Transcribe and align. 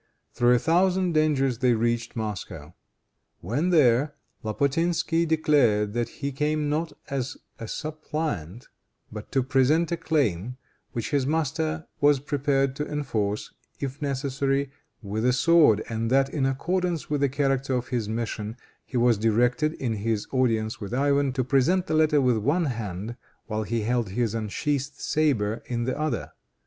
Through 0.33 0.55
a 0.55 0.57
thousand 0.57 1.11
dangers 1.13 1.59
they 1.59 1.73
reached 1.75 2.15
Moscow. 2.15 2.73
When 3.41 3.69
there, 3.69 4.15
Lapotinsky 4.41 5.27
declared 5.27 5.93
that 5.93 6.09
he 6.09 6.31
came 6.31 6.71
not 6.71 6.91
as 7.11 7.37
a 7.59 7.67
suppliant, 7.67 8.67
but 9.11 9.31
to 9.31 9.43
present 9.43 9.91
a 9.91 9.97
claim 9.97 10.57
which 10.93 11.11
his 11.11 11.27
master 11.27 11.85
was 11.99 12.19
prepared 12.19 12.75
to 12.77 12.87
enforce, 12.91 13.53
if 13.79 14.01
necessary, 14.01 14.71
with 15.03 15.21
the 15.21 15.33
sword, 15.33 15.83
and 15.87 16.09
that, 16.09 16.29
in 16.29 16.47
accordance 16.47 17.11
with 17.11 17.21
the 17.21 17.29
character 17.29 17.75
of 17.75 17.89
his 17.89 18.09
mission, 18.09 18.57
he 18.83 18.97
was 18.97 19.19
directed, 19.19 19.73
in 19.73 19.93
his 19.93 20.25
audience 20.31 20.81
with 20.81 20.95
Ivan, 20.95 21.31
to 21.33 21.43
present 21.43 21.85
the 21.85 21.93
letter 21.93 22.19
with 22.19 22.37
one 22.37 22.65
hand 22.65 23.17
while 23.45 23.61
he 23.61 23.81
held 23.81 24.09
his 24.09 24.33
unsheathed 24.33 24.95
saber 24.99 25.61
in 25.67 25.83
the 25.83 25.95
other. 25.95 26.31